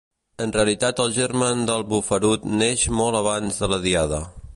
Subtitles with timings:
[0.43, 4.23] En realitat el germen del bufarut neix molt abans de la Diada